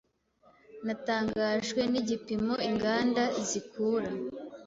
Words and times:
Natangajwe 0.85 1.81
nigipimo 1.91 2.53
inganda 2.69 3.23
zikura. 3.47 4.09